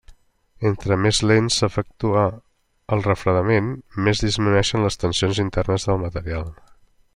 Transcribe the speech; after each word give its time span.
Entre 0.69 0.95
més 1.05 1.19
lent 1.31 1.49
s'efectua 1.55 2.23
el 2.97 3.05
refredament, 3.09 3.69
més 4.07 4.23
disminueixen 4.27 4.87
les 4.89 5.01
tensions 5.05 5.45
internes 5.47 5.89
del 5.91 6.05
material. 6.09 6.53